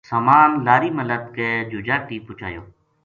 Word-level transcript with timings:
سامان 0.09 0.49
لاری 0.65 0.89
ما 0.97 1.03
لد 1.09 1.25
کے 1.35 1.49
جوجاٹی 1.71 2.17
پوہچایو 2.25 2.61